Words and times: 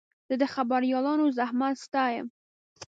زه 0.27 0.35
د 0.41 0.43
خبریالانو 0.55 1.25
زحمت 1.37 1.75
ستایم. 1.85 2.25